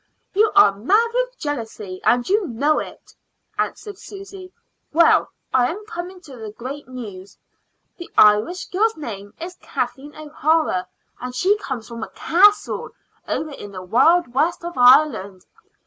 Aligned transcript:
"You 0.33 0.51
are 0.55 0.71
mad 0.75 1.09
with 1.13 1.37
jealousy, 1.37 2.01
and 2.03 2.27
you 2.27 2.47
know 2.47 2.79
it," 2.79 3.13
answered 3.59 3.99
Susy. 3.99 4.51
"Well, 4.91 5.29
I 5.53 5.69
am 5.69 5.85
coming 5.85 6.19
to 6.21 6.37
the 6.37 6.49
great 6.49 6.87
news. 6.87 7.37
The 7.97 8.09
Irish 8.17 8.65
girl's 8.71 8.97
name 8.97 9.35
is 9.39 9.59
Kathleen 9.61 10.15
O'Hara, 10.15 10.87
and 11.19 11.35
she 11.35 11.55
comes 11.59 11.87
from 11.87 12.01
a 12.01 12.09
castle 12.09 12.89
over 13.27 13.51
in 13.51 13.71
the 13.71 13.83
wild 13.83 14.33
west 14.33 14.65
of 14.65 14.75
Ireland. 14.75 15.45